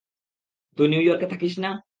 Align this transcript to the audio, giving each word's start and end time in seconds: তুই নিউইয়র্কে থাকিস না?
তুই 0.77 0.87
নিউইয়র্কে 0.87 1.27
থাকিস 1.27 1.53
না? 1.59 1.71